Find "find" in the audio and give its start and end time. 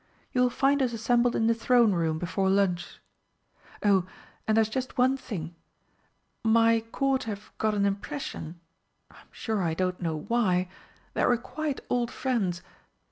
0.49-0.81